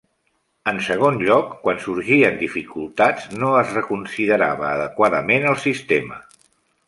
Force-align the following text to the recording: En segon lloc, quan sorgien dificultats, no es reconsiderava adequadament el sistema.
En 0.69 0.77
segon 0.85 1.19
lloc, 1.25 1.51
quan 1.65 1.81
sorgien 1.83 2.39
dificultats, 2.39 3.29
no 3.43 3.51
es 3.59 3.75
reconsiderava 3.79 4.67
adequadament 4.71 5.49
el 5.53 5.61
sistema. 5.69 6.19